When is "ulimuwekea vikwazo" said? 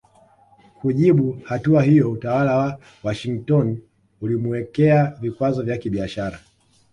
4.21-5.61